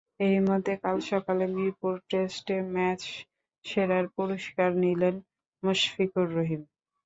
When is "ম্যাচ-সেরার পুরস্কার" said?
2.73-4.69